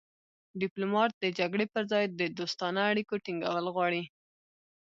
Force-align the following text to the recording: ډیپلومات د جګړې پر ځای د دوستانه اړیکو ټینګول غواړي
ډیپلومات 0.61 1.11
د 1.17 1.25
جګړې 1.39 1.65
پر 1.73 1.83
ځای 1.91 2.03
د 2.19 2.21
دوستانه 2.37 2.81
اړیکو 2.91 3.13
ټینګول 3.25 3.65
غواړي 3.75 4.03